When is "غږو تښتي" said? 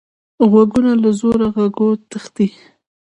1.55-2.47